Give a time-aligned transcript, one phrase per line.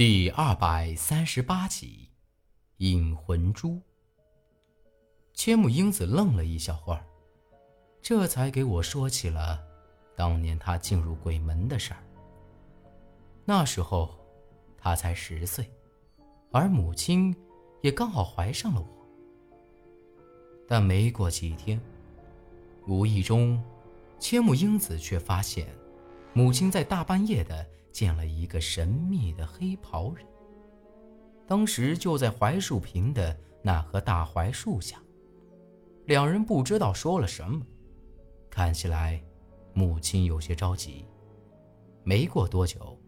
[0.00, 2.08] 第二百三十八集，
[2.78, 3.78] 引魂珠。
[5.34, 7.04] 千木英子愣了一小会儿，
[8.00, 9.62] 这才给我说起了
[10.16, 12.02] 当年他进入鬼门的事儿。
[13.44, 14.18] 那时候
[14.78, 15.70] 他才十岁，
[16.50, 17.36] 而母亲
[17.82, 18.88] 也刚好怀上了我。
[20.66, 21.78] 但没过几天，
[22.86, 23.62] 无意中，
[24.18, 25.68] 千木英子却发现，
[26.32, 27.66] 母亲在大半夜的。
[27.92, 30.24] 见了一个神秘的黑袍人。
[31.46, 35.02] 当时就在槐树坪的那棵大槐树下，
[36.06, 37.60] 两人不知道说了什么，
[38.48, 39.22] 看起来
[39.74, 41.04] 母亲有些着急。
[42.04, 42.98] 没过多久，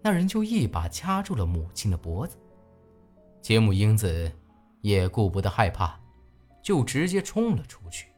[0.00, 2.38] 那人就一把掐住了母亲的脖子。
[3.40, 4.30] 杰姆英子
[4.80, 6.00] 也顾不得害怕，
[6.62, 8.08] 就直接冲了出去。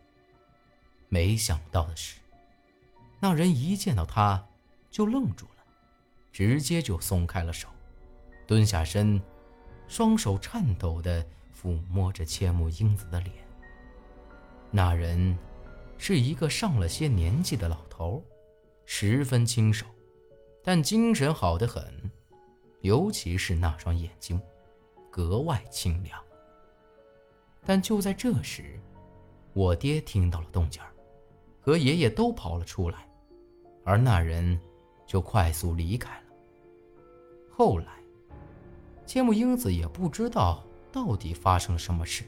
[1.09, 2.21] 没想到的是，
[3.21, 4.47] 那人一见到他
[4.91, 5.54] 就愣住了。
[6.35, 7.69] 直接就松开了手，
[8.45, 9.23] 蹲下身，
[9.87, 11.25] 双手颤抖地
[11.57, 13.33] 抚摸着千木英子的脸。
[14.73, 15.39] 那人
[15.97, 18.21] 是一个上了些年纪的老头，
[18.85, 19.87] 十分清瘦，
[20.61, 22.11] 但精神好得很，
[22.81, 24.43] 尤其是那双眼睛，
[25.13, 26.21] 格外清亮。
[27.65, 28.81] 但就在这时，
[29.53, 30.83] 我爹听到了动静
[31.61, 33.09] 和爷爷都跑了出来，
[33.85, 34.61] 而那人
[35.07, 36.24] 就快速离开了。
[37.57, 37.87] 后来，
[39.07, 42.25] 千木英子也不知道到底发生了什么事，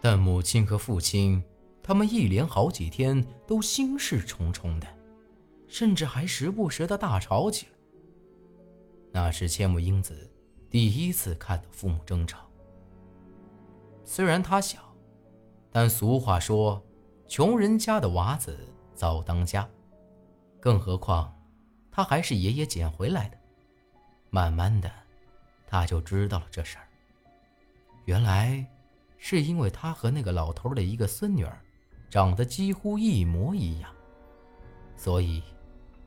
[0.00, 1.42] 但母亲和父亲
[1.82, 4.86] 他们一连好几天都心事重重的，
[5.66, 7.72] 甚至还时不时的大吵起来。
[9.10, 10.30] 那是千木英子
[10.70, 12.38] 第一次看到父母争吵。
[14.04, 14.78] 虽然他小，
[15.72, 16.80] 但俗话说，
[17.26, 18.56] 穷人家的娃子
[18.94, 19.68] 早当家，
[20.60, 21.36] 更何况
[21.90, 23.41] 他还是爷爷捡回来的。
[24.34, 24.90] 慢慢的，
[25.66, 26.88] 他就知道了这事儿。
[28.06, 28.66] 原来，
[29.18, 31.60] 是因为他和那个老头的一个孙女儿，
[32.08, 33.94] 长得几乎一模一样，
[34.96, 35.42] 所以，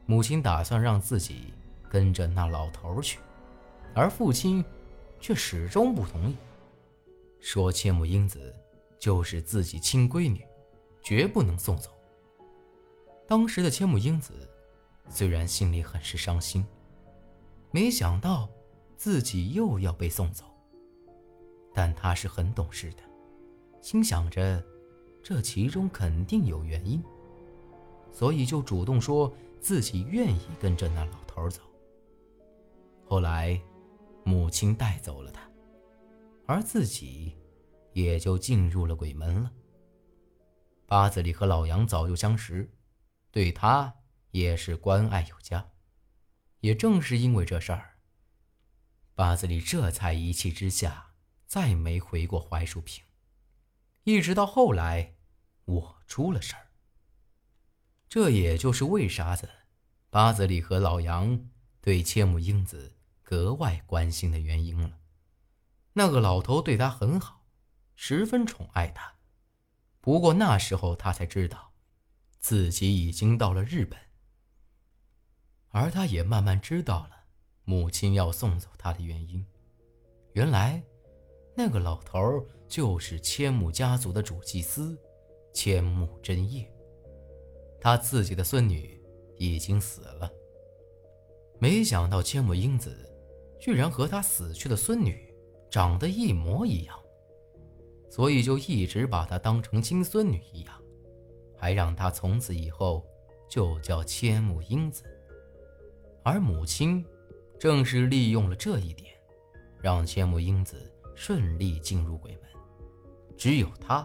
[0.08, 1.54] 母亲打算让自己
[1.88, 3.20] 跟着那老头去，
[3.94, 4.66] 而父亲，
[5.20, 6.36] 却始终不同意，
[7.40, 8.56] 说千木英子
[8.98, 10.44] 就是自己亲闺女，
[11.04, 11.92] 绝不能送走。
[13.28, 14.50] 当时的千木英子，
[15.10, 16.66] 虽然心里很是伤心。
[17.76, 18.50] 没想到
[18.96, 20.46] 自己又要被送走，
[21.74, 23.04] 但他是很懂事的，
[23.82, 24.64] 心想着
[25.22, 27.04] 这其中肯定有原因，
[28.14, 31.62] 所以就主动说自己愿意跟着那老头走。
[33.06, 33.62] 后来，
[34.24, 35.42] 母亲带走了他，
[36.46, 37.36] 而自己
[37.92, 39.52] 也就进入了鬼门了。
[40.86, 42.72] 八子里和老杨早就相识，
[43.32, 43.94] 对他
[44.32, 45.68] 也是关爱有加。
[46.66, 48.00] 也正是因为这事儿，
[49.14, 51.14] 八子里这才一气之下
[51.46, 53.04] 再没回过槐树坪，
[54.04, 55.14] 一直到后来
[55.66, 56.72] 我出了事儿。
[58.10, 59.48] 这也就是为啥子
[60.10, 61.48] 八子里和老杨
[61.82, 64.98] 对千木英子格外关心的原因了。
[65.94, 67.46] 那个老头对他很好，
[67.96, 69.14] 十分宠爱他。
[70.02, 71.74] 不过那时候他才知道，
[72.40, 74.00] 自己已经到了日本。
[75.76, 77.10] 而他也慢慢知道了
[77.66, 79.46] 母亲要送走他的原因。
[80.32, 80.82] 原来，
[81.54, 82.18] 那个老头
[82.66, 84.98] 就是千木家族的主祭司
[85.54, 86.66] 千木真叶。
[87.82, 88.98] 他自己的孙女
[89.38, 90.32] 已经死了，
[91.60, 93.14] 没想到千木英子
[93.60, 95.30] 居然和他死去的孙女
[95.70, 96.98] 长得一模一样，
[98.10, 100.82] 所以就一直把她当成亲孙女一样，
[101.58, 103.06] 还让她从此以后
[103.50, 105.04] 就叫千木英子。
[106.28, 107.06] 而母亲，
[107.60, 109.14] 正是利用了这一点，
[109.80, 112.42] 让千木英子顺利进入鬼门。
[113.38, 114.04] 只有她，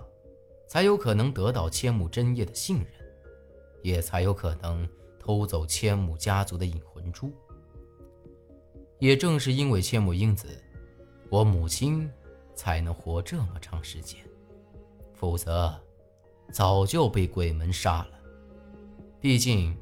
[0.68, 2.86] 才有可能得到千木真叶的信任，
[3.82, 4.86] 也才有可能
[5.18, 7.32] 偷走千木家族的引魂珠。
[8.98, 10.46] 也正是因为千木英子，
[11.30, 12.06] 我母亲
[12.54, 14.20] 才能活这么长时间，
[15.14, 15.74] 否则，
[16.52, 18.20] 早就被鬼门杀了。
[19.18, 19.74] 毕竟。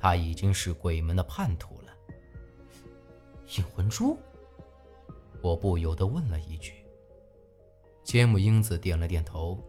[0.00, 1.94] 他已经是鬼门的叛徒了。
[3.58, 4.16] 引魂珠，
[5.42, 6.72] 我不由得问了一句。
[8.02, 9.62] 千木英子点了点头。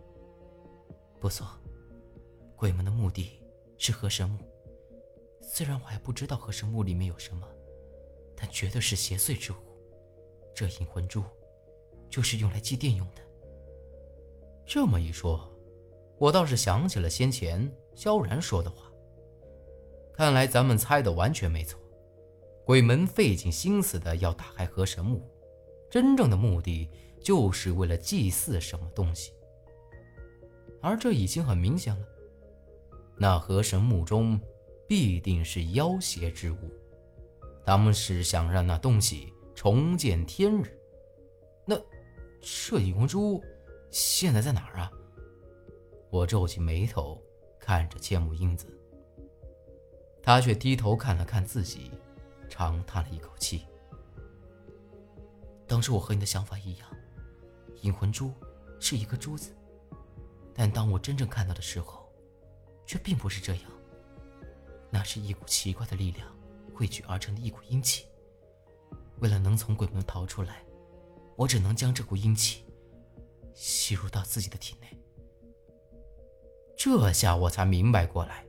[1.20, 1.46] 不错，
[2.56, 3.30] 鬼门的目的
[3.78, 4.40] 是河神墓。
[5.42, 7.46] 虽然我还不知道河神墓里面有什么，
[8.36, 9.56] 但绝对是邪祟之物。
[10.56, 11.24] 这引魂珠，
[12.10, 13.22] 就是用来祭奠用的。
[14.66, 15.52] 这么一说，
[16.18, 18.91] 我倒是想起了先前萧然说的话。
[20.22, 21.82] 看来咱们猜的完全没错，
[22.64, 25.28] 鬼门费尽心思的要打开河神墓，
[25.90, 26.88] 真正的目的
[27.20, 29.34] 就是为了祭祀什么东西。
[30.80, 32.06] 而这已经很明显了，
[33.18, 34.40] 那河神墓中
[34.88, 36.72] 必定是妖邪之物，
[37.66, 40.80] 他们是想让那东西重见天日。
[41.66, 41.76] 那
[42.40, 43.44] 这引魂珠
[43.90, 44.92] 现在在哪儿啊？
[46.12, 47.20] 我皱起眉头
[47.60, 48.68] 看着千木英子，
[50.22, 51.92] 他却低头看了看自己。
[52.54, 53.66] 长叹了一口气。
[55.66, 56.88] 当时我和你的想法一样，
[57.82, 58.34] 引魂珠
[58.78, 59.56] 是一颗珠子，
[60.54, 62.06] 但当我真正看到的时候，
[62.86, 63.64] 却并不是这样。
[64.90, 66.28] 那是一股奇怪的力量
[66.76, 68.06] 汇聚而成的一股阴气。
[69.20, 70.62] 为了能从鬼门逃出来，
[71.38, 72.66] 我只能将这股阴气
[73.54, 74.88] 吸入到自己的体内。
[76.76, 78.46] 这下我才明白过来，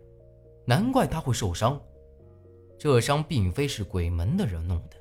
[0.64, 1.80] 难怪他会受伤。
[2.78, 4.96] 这伤并非是鬼门的人弄的，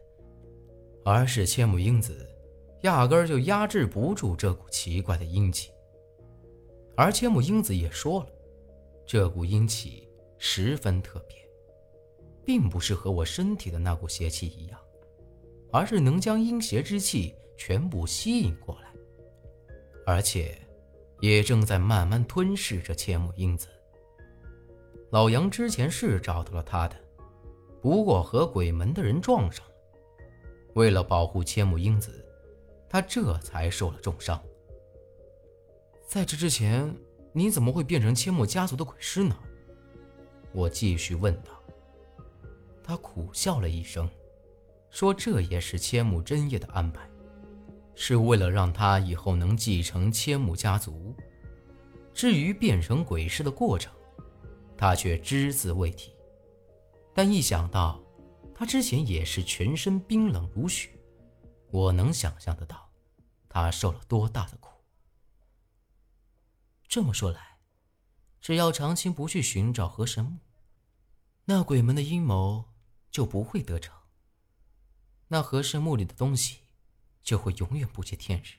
[1.04, 2.30] 而是千木英子
[2.81, 5.72] 压根儿就压制不住这股奇怪的阴气。
[6.96, 8.30] 而千木英子也说了，
[9.08, 11.38] 这股阴气十分特别，
[12.46, 14.80] 并不是和我身体的那股邪气一样，
[15.72, 18.94] 而是能将阴邪之气全部吸引过来，
[20.06, 20.56] 而且
[21.19, 23.68] 也正在慢慢吞噬着千木英子。
[25.12, 26.96] 老杨之前是找到了他的。
[27.81, 29.74] 不过和鬼门的人撞上了，
[30.74, 32.25] 为了保护千木英子，
[32.90, 34.42] 他这才受了重伤。
[36.06, 36.94] 在这之前，
[37.34, 39.38] 你怎么会变成千木家族的鬼师呢？
[40.54, 41.52] 我继续问道。
[42.84, 44.10] 他苦笑了一声，
[44.90, 47.10] 说：“这也是千木真叶的安排，
[47.96, 51.16] 是为了让他以后能继承千木家族。
[52.14, 53.94] 至于变成鬼师的过程，
[54.81, 56.12] 他却只字未提。”
[57.13, 58.01] 但一想到
[58.56, 60.89] 他之前也是全身冰冷如雪，
[61.69, 62.89] 我能想象得到
[63.48, 64.72] 他受了多大的苦。
[66.88, 67.60] 这么说来，
[68.42, 70.39] 只要长青不去寻找河神墓，
[71.45, 72.66] 那鬼门的阴谋
[73.12, 73.95] 就不会得逞。
[75.28, 76.62] 那河神墓里的东西
[77.22, 78.57] 就会永远不见天日。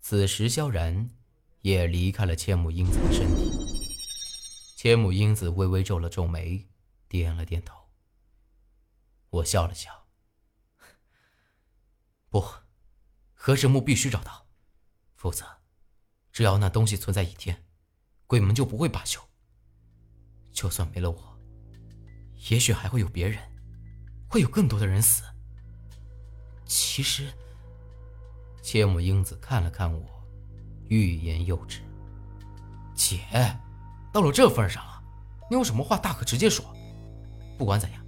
[0.00, 1.10] 此时，萧然
[1.60, 3.79] 也离开了千木英子的身体。
[4.82, 6.66] 千木英子微微皱了皱眉。
[7.06, 7.90] 点了点头，
[9.28, 10.06] 我笑了笑。
[12.30, 12.42] 不，
[13.34, 14.46] 何神木必须找到，
[15.16, 15.44] 否则，
[16.32, 17.66] 只要那东西存在一天，
[18.26, 19.20] 鬼门就不会罢休。
[20.50, 21.38] 就算没了我，
[22.48, 23.38] 也许还会有别人，
[24.30, 25.24] 会有更多的人死。
[26.64, 27.30] 其实，
[28.62, 30.26] 千木英子看了看我，
[30.88, 31.82] 欲言又止。
[32.94, 33.20] 姐，
[34.12, 35.02] 到了这份上了，
[35.48, 36.64] 你有什么话大可直接说。
[37.56, 38.04] 不管怎样，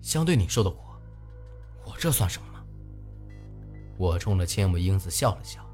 [0.00, 0.78] 相对你受的苦，
[1.86, 2.64] 我这算什么吗？
[3.96, 5.64] 我冲着千木英子笑了笑，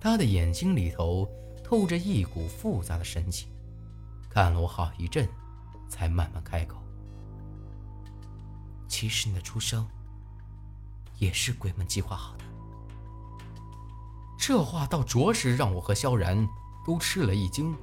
[0.00, 1.28] 她的眼睛里头
[1.62, 3.48] 透着一股复杂的神情，
[4.30, 5.28] 看了我好一阵，
[5.88, 6.78] 才慢慢开口
[8.88, 9.86] ：“其实你的出生
[11.18, 12.44] 也是鬼门计划好的。”
[14.38, 16.48] 这话倒着实让我和萧然
[16.84, 17.76] 都吃了一惊，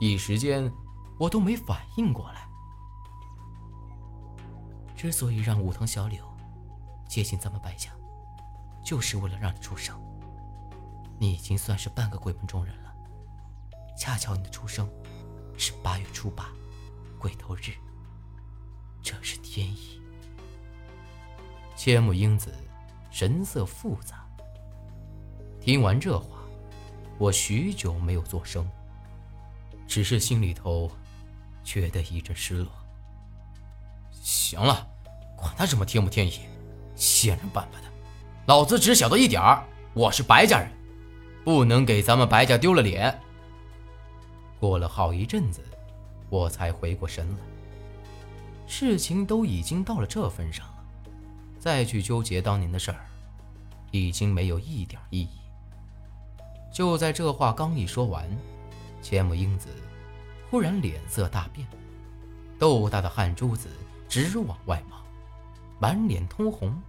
[0.00, 0.70] 一时间
[1.18, 2.48] 我都没反应过来。
[4.96, 6.24] 之所以让武藤小柳
[7.08, 7.90] 接近咱们白家，
[8.84, 9.98] 就是为了让你出生。
[11.18, 12.94] 你已经算是半个鬼门中人了。
[13.96, 14.90] 恰巧你的出生
[15.56, 16.48] 是八月初八，
[17.18, 17.72] 鬼头日，
[19.02, 20.00] 这是天意。
[21.76, 22.52] 千木英子
[23.10, 24.26] 神色复杂。
[25.60, 26.38] 听完这话，
[27.18, 28.68] 我许久没有作声，
[29.86, 30.90] 只是心里头
[31.62, 32.68] 觉得一阵失落。
[34.10, 34.88] 行了。
[35.36, 36.40] 管他什么天不天意，
[36.96, 37.88] 仙人板板的，
[38.46, 39.62] 老子只晓得一点儿，
[39.92, 40.70] 我是白家人，
[41.44, 43.20] 不能给咱们白家丢了脸。
[44.58, 45.62] 过了好一阵子，
[46.30, 47.38] 我才回过神来，
[48.66, 50.84] 事情都已经到了这份上了，
[51.58, 53.04] 再去纠结当年的事儿，
[53.90, 55.40] 已经没有一点意义。
[56.72, 58.26] 就在这话刚一说完，
[59.04, 59.68] 千木英子
[60.50, 61.68] 忽然脸色大变，
[62.58, 63.68] 豆大的汗珠子
[64.08, 64.96] 直往外冒。
[65.78, 66.80] 满脸通红，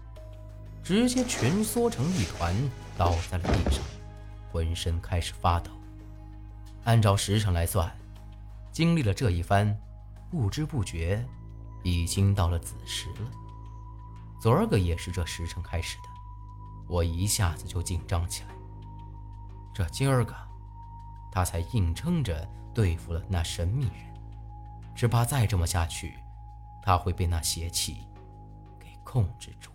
[0.82, 2.56] 直接蜷缩成一团，
[2.98, 3.84] 倒在了地上，
[4.50, 5.70] 浑身开始发抖。
[6.86, 7.94] 按照时辰来算，
[8.72, 9.78] 经历了这一番，
[10.32, 11.26] 不知不觉
[11.84, 13.30] 已经到了子时了。
[14.40, 16.04] 昨儿个也是这时辰开始的，
[16.88, 18.56] 我一下子就紧张起来。
[19.74, 20.34] 这今儿个，
[21.36, 23.94] 他才硬撑着对付了那神秘人，
[24.96, 26.14] 只怕再这么下去，
[26.82, 28.08] 他会被那邪气
[28.80, 29.70] 给控制住。